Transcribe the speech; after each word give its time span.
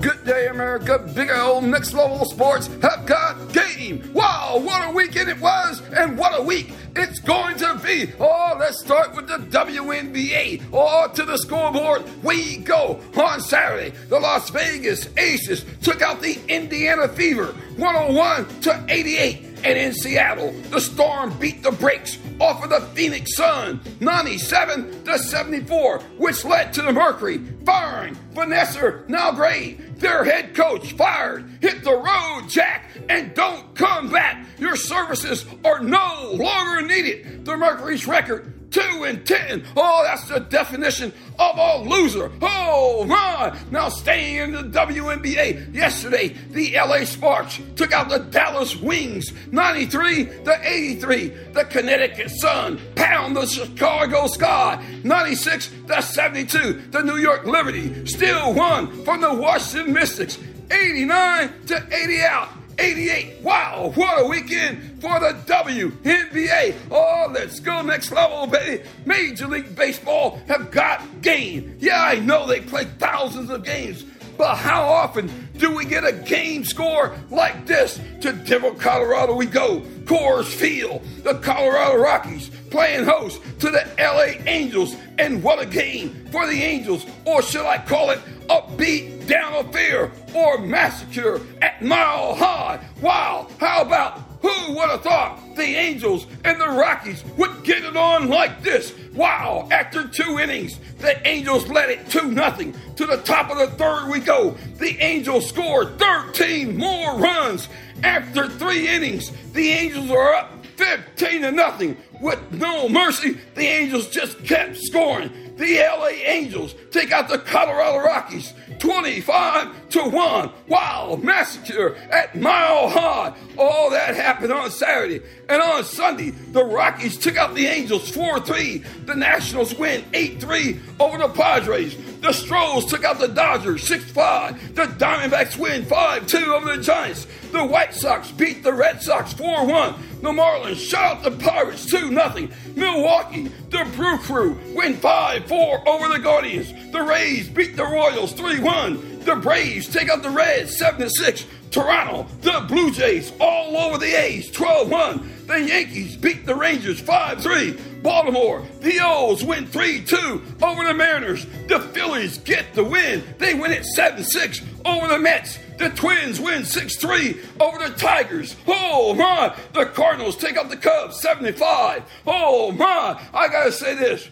Good 0.00 0.24
day, 0.24 0.48
America. 0.48 0.98
Big 1.14 1.30
old 1.30 1.64
next 1.64 1.92
level 1.92 2.24
sports 2.24 2.66
have 2.82 3.06
got 3.06 3.52
game. 3.52 4.10
Wow, 4.12 4.60
what 4.62 4.88
a 4.88 4.92
weekend 4.92 5.28
it 5.28 5.40
was, 5.40 5.80
and 5.96 6.18
what 6.18 6.38
a 6.38 6.42
week 6.42 6.72
it's 6.94 7.18
going 7.20 7.56
to 7.58 7.80
be. 7.84 8.12
Oh, 8.20 8.56
let's 8.58 8.80
start 8.80 9.14
with 9.14 9.26
the 9.26 9.38
WNBA. 9.38 10.62
Oh, 10.72 11.10
to 11.14 11.24
the 11.24 11.38
scoreboard 11.38 12.04
we 12.22 12.58
go. 12.58 13.00
On 13.16 13.40
Saturday, 13.40 13.90
the 14.08 14.18
Las 14.18 14.50
Vegas 14.50 15.08
Aces 15.16 15.64
took 15.80 16.02
out 16.02 16.20
the 16.20 16.38
Indiana 16.48 17.08
Fever 17.08 17.54
101 17.76 18.60
to 18.60 18.84
88. 18.88 19.45
And 19.66 19.76
in 19.76 19.92
Seattle, 19.94 20.52
the 20.70 20.80
Storm 20.80 21.36
beat 21.40 21.64
the 21.64 21.72
brakes 21.72 22.18
off 22.38 22.62
of 22.62 22.70
the 22.70 22.82
Phoenix 22.94 23.34
Sun 23.34 23.80
97 23.98 25.02
to 25.02 25.18
74, 25.18 25.98
which 26.18 26.44
led 26.44 26.72
to 26.74 26.82
the 26.82 26.92
Mercury 26.92 27.38
firing 27.64 28.16
Vanessa 28.30 29.02
Nalgrave, 29.08 29.98
their 29.98 30.22
head 30.22 30.54
coach, 30.54 30.92
fired. 30.92 31.50
Hit 31.60 31.82
the 31.82 31.96
road, 31.96 32.48
Jack, 32.48 32.92
and 33.08 33.34
don't 33.34 33.74
come 33.74 34.08
back. 34.08 34.46
Your 34.56 34.76
services 34.76 35.44
are 35.64 35.80
no 35.80 36.30
longer 36.34 36.86
needed. 36.86 37.44
The 37.44 37.56
Mercury's 37.56 38.06
record 38.06 38.55
two 38.76 39.04
and 39.04 39.26
ten. 39.26 39.64
Oh, 39.74 40.02
that's 40.04 40.28
the 40.28 40.40
definition 40.40 41.12
of 41.38 41.56
a 41.56 41.88
loser. 41.88 42.30
Oh 42.42 43.04
my! 43.06 43.58
Now 43.70 43.88
staying 43.88 44.36
in 44.36 44.52
the 44.52 44.62
WNBA. 44.64 45.74
Yesterday, 45.74 46.28
the 46.50 46.74
LA 46.74 47.04
Sparks 47.04 47.58
took 47.74 47.92
out 47.92 48.10
the 48.10 48.18
Dallas 48.18 48.76
Wings, 48.76 49.32
93 49.50 50.24
to 50.44 50.58
83. 50.62 51.28
The 51.28 51.64
Connecticut 51.64 52.30
Sun 52.30 52.78
pound 52.94 53.36
the 53.36 53.46
Chicago 53.46 54.26
Sky, 54.26 54.84
96 55.04 55.72
to 55.86 56.02
72. 56.02 56.82
The 56.90 57.02
New 57.02 57.16
York 57.16 57.46
Liberty 57.46 58.06
still 58.06 58.52
won 58.52 59.04
from 59.04 59.22
the 59.22 59.32
Washington 59.32 59.94
Mystics, 59.94 60.38
89 60.70 61.66
to 61.66 61.86
80 61.90 62.22
out. 62.22 62.48
88. 62.78 63.42
Wow, 63.42 63.92
what 63.94 64.22
a 64.22 64.26
weekend 64.26 65.00
for 65.00 65.18
the 65.20 65.32
WNBA. 65.46 66.74
Oh, 66.90 67.30
let's 67.32 67.60
go 67.60 67.82
next 67.82 68.12
level, 68.12 68.46
baby. 68.46 68.82
Major 69.04 69.46
League 69.46 69.74
Baseball 69.74 70.40
have 70.46 70.70
got 70.70 71.22
game. 71.22 71.76
Yeah, 71.80 72.02
I 72.02 72.18
know 72.20 72.46
they 72.46 72.60
play 72.60 72.84
thousands 72.84 73.50
of 73.50 73.64
games, 73.64 74.04
but 74.36 74.56
how 74.56 74.82
often 74.82 75.30
do 75.56 75.74
we 75.74 75.84
get 75.84 76.04
a 76.04 76.12
game 76.12 76.64
score 76.64 77.16
like 77.30 77.66
this? 77.66 78.00
To 78.20 78.32
Denver, 78.32 78.74
Colorado 78.74 79.34
we 79.34 79.46
go. 79.46 79.80
Coors 80.04 80.44
Field, 80.44 81.02
the 81.24 81.34
Colorado 81.34 81.96
Rockies 81.96 82.50
playing 82.70 83.04
host 83.04 83.42
to 83.60 83.70
the 83.70 83.84
LA 83.98 84.40
Angels. 84.46 84.94
And 85.18 85.42
what 85.42 85.60
a 85.60 85.66
game 85.66 86.26
for 86.30 86.46
the 86.46 86.62
Angels, 86.62 87.06
or 87.24 87.42
should 87.42 87.66
I 87.66 87.78
call 87.78 88.10
it 88.10 88.20
a 88.48 88.62
beat 88.76 89.26
down 89.26 89.66
affair 89.66 90.12
or 90.34 90.58
massacre 90.58 91.40
at 91.60 91.82
Mile 91.82 92.34
High? 92.34 92.80
Wow, 93.00 93.48
how 93.58 93.82
about 93.82 94.25
who 94.40 94.72
would 94.74 94.90
have 94.90 95.02
thought 95.02 95.56
the 95.56 95.62
Angels 95.62 96.26
and 96.44 96.60
the 96.60 96.68
Rockies 96.68 97.24
would 97.36 97.64
get 97.64 97.84
it 97.84 97.96
on 97.96 98.28
like 98.28 98.62
this? 98.62 98.94
Wow, 99.14 99.68
after 99.70 100.06
two 100.06 100.38
innings, 100.38 100.78
the 100.98 101.26
Angels 101.26 101.68
led 101.68 101.90
it 101.90 102.08
2 102.10 102.34
0. 102.34 102.72
To 102.96 103.06
the 103.06 103.22
top 103.24 103.50
of 103.50 103.58
the 103.58 103.68
third 103.76 104.10
we 104.10 104.20
go. 104.20 104.56
The 104.78 104.98
Angels 105.00 105.48
scored 105.48 105.98
13 105.98 106.76
more 106.76 107.16
runs. 107.16 107.68
After 108.02 108.48
three 108.48 108.88
innings, 108.88 109.32
the 109.52 109.70
Angels 109.70 110.10
are 110.10 110.34
up 110.34 110.66
15 110.76 111.42
to 111.42 111.52
nothing. 111.52 111.96
With 112.20 112.52
no 112.52 112.88
mercy, 112.88 113.38
the 113.54 113.66
Angels 113.66 114.08
just 114.08 114.44
kept 114.44 114.76
scoring. 114.76 115.45
The 115.56 115.78
LA 115.78 116.08
Angels 116.08 116.74
take 116.90 117.12
out 117.12 117.28
the 117.28 117.38
Colorado 117.38 117.98
Rockies 117.98 118.52
25 118.78 119.88
to 119.90 120.02
1. 120.02 120.50
Wow, 120.68 121.18
massacre 121.22 121.96
at 122.10 122.36
Mile 122.36 122.90
High. 122.90 123.34
All 123.56 123.90
that 123.90 124.14
happened 124.14 124.52
on 124.52 124.70
Saturday. 124.70 125.22
And 125.48 125.62
on 125.62 125.84
Sunday, 125.84 126.30
the 126.30 126.64
Rockies 126.64 127.16
took 127.16 127.36
out 127.36 127.54
the 127.54 127.66
Angels 127.66 128.10
4 128.10 128.40
3. 128.40 128.78
The 129.06 129.14
Nationals 129.14 129.74
win 129.74 130.04
8 130.12 130.40
3 130.40 130.80
over 131.00 131.18
the 131.18 131.28
Padres. 131.28 131.96
The 132.20 132.32
Stros 132.32 132.86
took 132.86 133.04
out 133.04 133.18
the 133.18 133.28
Dodgers 133.28 133.86
6 133.86 134.10
5. 134.10 134.74
The 134.74 134.82
Diamondbacks 134.82 135.56
win 135.56 135.84
5 135.84 136.26
2 136.26 136.54
over 136.54 136.76
the 136.76 136.82
Giants. 136.82 137.26
The 137.52 137.64
White 137.64 137.94
Sox 137.94 138.30
beat 138.30 138.62
the 138.62 138.72
Red 138.72 139.02
Sox 139.02 139.32
4 139.32 139.66
1. 139.66 139.94
The 140.22 140.30
Marlins 140.30 140.76
shut 140.76 141.00
out 141.00 141.22
the 141.22 141.30
Pirates 141.30 141.86
2 141.86 142.08
0. 142.08 142.48
Milwaukee, 142.74 143.48
the 143.70 143.84
Brew 143.94 144.18
Crew 144.18 144.58
win 144.74 144.94
5 144.96 145.46
4 145.46 145.88
over 145.88 146.08
the 146.08 146.18
Guardians. 146.18 146.72
The 146.92 147.02
Rays 147.02 147.48
beat 147.48 147.76
the 147.76 147.84
Royals 147.84 148.32
3 148.32 148.60
1. 148.60 149.20
The 149.20 149.36
Braves 149.36 149.88
take 149.88 150.08
out 150.08 150.22
the 150.22 150.30
Reds 150.30 150.78
7 150.78 151.08
6. 151.08 151.46
Toronto, 151.70 152.26
the 152.40 152.64
Blue 152.68 152.90
Jays 152.90 153.32
all 153.38 153.76
over 153.76 153.98
the 153.98 154.14
A's 154.14 154.50
12 154.50 154.90
1. 154.90 155.32
The 155.46 155.60
Yankees 155.60 156.16
beat 156.16 156.46
the 156.46 156.54
Rangers 156.54 157.00
5 157.00 157.42
3. 157.42 157.72
Baltimore, 158.06 158.62
the 158.82 159.00
O's 159.02 159.42
win 159.42 159.66
3 159.66 160.04
2 160.04 160.42
over 160.62 160.84
the 160.84 160.94
Mariners. 160.94 161.44
The 161.66 161.80
Phillies 161.80 162.38
get 162.38 162.72
the 162.72 162.84
win. 162.84 163.24
They 163.38 163.52
win 163.52 163.72
it 163.72 163.84
7 163.84 164.22
6 164.22 164.62
over 164.84 165.08
the 165.08 165.18
Mets. 165.18 165.58
The 165.76 165.90
Twins 165.90 166.38
win 166.38 166.64
6 166.64 166.96
3 166.98 167.36
over 167.58 167.78
the 167.78 167.92
Tigers. 167.96 168.54
Oh 168.68 169.12
my! 169.14 169.56
The 169.72 169.86
Cardinals 169.86 170.36
take 170.36 170.56
out 170.56 170.70
the 170.70 170.76
Cubs 170.76 171.20
75. 171.20 172.04
Oh 172.28 172.70
my! 172.70 173.20
I 173.34 173.48
gotta 173.48 173.72
say 173.72 173.96
this. 173.96 174.30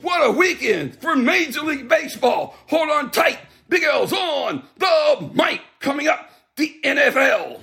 What 0.00 0.28
a 0.28 0.32
weekend 0.32 1.00
for 1.00 1.14
Major 1.14 1.60
League 1.60 1.88
Baseball. 1.88 2.56
Hold 2.66 2.88
on 2.88 3.12
tight. 3.12 3.38
Big 3.68 3.84
L's 3.84 4.12
on 4.12 4.64
the 4.76 5.30
mic. 5.34 5.60
Coming 5.78 6.08
up, 6.08 6.30
the 6.56 6.80
NFL. 6.82 7.62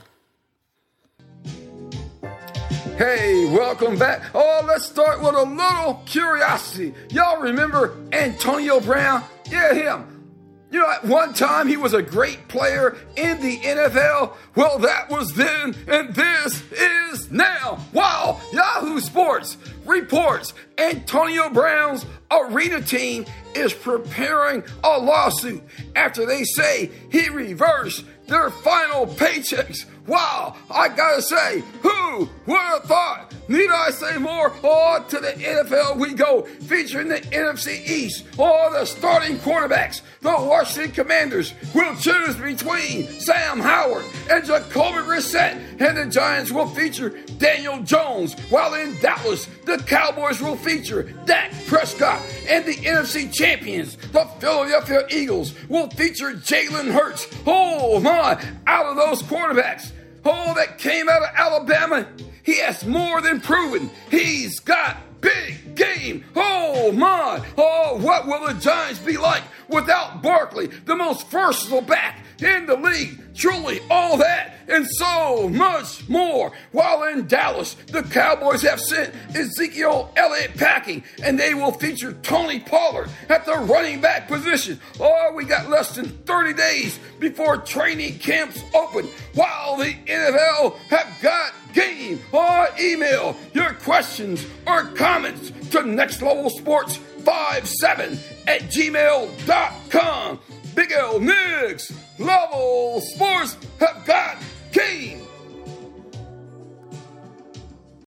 Hey, 3.01 3.45
welcome 3.45 3.97
back. 3.97 4.21
Oh, 4.35 4.63
let's 4.67 4.85
start 4.85 5.23
with 5.23 5.33
a 5.33 5.41
little 5.41 6.03
curiosity. 6.05 6.93
Y'all 7.09 7.41
remember 7.41 7.97
Antonio 8.11 8.79
Brown? 8.79 9.23
Yeah, 9.49 9.73
him. 9.73 10.23
You 10.69 10.81
know, 10.81 10.91
at 10.91 11.03
one 11.05 11.33
time 11.33 11.67
he 11.67 11.77
was 11.77 11.95
a 11.95 12.03
great 12.03 12.47
player 12.47 12.95
in 13.15 13.41
the 13.41 13.57
NFL. 13.57 14.35
Well, 14.53 14.77
that 14.77 15.09
was 15.09 15.33
then, 15.33 15.75
and 15.87 16.13
this 16.13 16.61
is 16.71 17.31
now. 17.31 17.79
Wow! 17.91 18.39
Yahoo 18.53 18.99
Sports 18.99 19.57
reports 19.83 20.53
Antonio 20.77 21.49
Brown's 21.49 22.05
arena 22.31 22.81
team 22.81 23.25
is 23.53 23.73
preparing 23.73 24.63
a 24.83 24.99
lawsuit 24.99 25.61
after 25.95 26.25
they 26.25 26.43
say 26.43 26.89
he 27.11 27.29
reversed 27.29 28.05
their 28.27 28.49
final 28.49 29.05
paychecks. 29.05 29.85
Wow, 30.07 30.55
I 30.69 30.89
gotta 30.89 31.21
say, 31.21 31.63
who 31.81 32.29
would 32.47 32.57
have 32.57 32.83
thought? 32.83 33.33
Need 33.47 33.69
I 33.69 33.91
say 33.91 34.17
more? 34.17 34.53
Oh, 34.63 35.05
to 35.09 35.19
the 35.19 35.33
NFL 35.33 35.97
we 35.97 36.13
go, 36.13 36.43
featuring 36.43 37.09
the 37.09 37.19
NFC 37.19 37.85
East. 37.87 38.25
All 38.39 38.71
the 38.71 38.85
starting 38.85 39.37
quarterbacks. 39.37 40.01
The 40.21 40.29
Washington 40.29 40.91
Commanders 40.93 41.53
will 41.75 41.95
choose 41.95 42.35
between 42.35 43.07
Sam 43.07 43.59
Howell 43.59 44.03
and 44.29 44.45
Jacoby 44.45 44.99
Brissett, 44.99 45.81
and 45.81 45.97
the 45.97 46.05
Giants 46.05 46.51
will 46.51 46.67
feature 46.67 47.09
Daniel 47.37 47.81
Jones, 47.83 48.33
while 48.49 48.73
in 48.75 48.97
Dallas, 48.99 49.47
the 49.65 49.77
Cowboys 49.79 50.41
will 50.41 50.55
feature 50.55 51.03
Dak 51.25 51.51
Prescott, 51.65 52.20
and 52.47 52.65
the 52.65 52.75
NFC 52.75 53.31
champions, 53.33 53.95
the 53.95 54.25
Philadelphia 54.39 55.05
Eagles, 55.09 55.53
will 55.69 55.89
feature 55.89 56.33
Jalen 56.33 56.91
Hurts. 56.91 57.27
Oh 57.45 57.99
my, 57.99 58.43
out 58.67 58.85
of 58.85 58.95
those 58.95 59.21
quarterbacks, 59.23 59.91
oh, 60.25 60.53
that 60.55 60.77
came 60.77 61.09
out 61.09 61.23
of 61.23 61.29
Alabama, 61.35 62.07
he 62.43 62.59
has 62.59 62.85
more 62.85 63.21
than 63.21 63.39
proven 63.39 63.89
he's 64.09 64.59
got 64.59 64.97
big 65.21 65.60
game. 65.75 66.25
Oh 66.35 66.91
my, 66.91 67.45
oh, 67.57 67.97
what 68.01 68.27
will 68.27 68.47
the 68.47 68.59
Giants 68.59 68.99
be 68.99 69.17
like 69.17 69.43
without 69.67 70.21
Barkley, 70.21 70.67
the 70.67 70.95
most 70.95 71.27
versatile 71.29 71.81
back 71.81 72.19
in 72.39 72.65
the 72.65 72.75
league? 72.75 73.19
Truly, 73.35 73.79
all 73.89 74.17
that 74.17 74.61
and 74.71 74.87
so 74.87 75.49
much 75.49 76.07
more. 76.09 76.51
While 76.71 77.03
in 77.03 77.27
Dallas, 77.27 77.75
the 77.87 78.03
Cowboys 78.03 78.61
have 78.61 78.79
sent 78.79 79.13
Ezekiel 79.35 80.11
Elliott 80.15 80.55
packing, 80.55 81.03
and 81.23 81.39
they 81.39 81.53
will 81.53 81.71
feature 81.71 82.13
Tony 82.23 82.59
Pollard 82.59 83.09
at 83.29 83.45
the 83.45 83.55
running 83.55 84.01
back 84.01 84.27
position. 84.27 84.79
Oh, 84.99 85.31
we 85.35 85.45
got 85.45 85.69
less 85.69 85.95
than 85.95 86.09
30 86.09 86.53
days 86.53 86.99
before 87.19 87.57
training 87.57 88.19
camps 88.19 88.63
open. 88.73 89.07
While 89.33 89.77
the 89.77 89.93
NFL 90.07 90.77
have 90.89 91.21
got 91.21 91.53
game 91.73 92.19
or 92.31 92.67
email 92.79 93.35
your 93.53 93.73
questions 93.73 94.45
or 94.67 94.85
comments 94.85 95.40
to 95.71 95.85
next 95.85 96.21
level 96.21 96.49
sports 96.49 96.97
57 96.97 98.19
at 98.47 98.61
gmail.com. 98.61 100.39
Big 100.75 100.91
L 100.93 101.19
Next 101.19 101.91
Level 102.17 103.01
Sports 103.01 103.57
have 103.79 104.05
got 104.05 104.37
game. 104.71 105.21